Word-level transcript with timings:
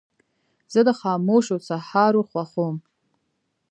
زه 0.73 0.79
د 0.87 0.89
خاموشو 1.01 1.55
سهارو 1.67 2.21
خوښوم. 2.29 2.75